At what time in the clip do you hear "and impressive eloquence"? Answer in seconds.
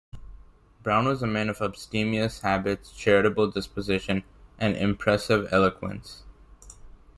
4.57-6.23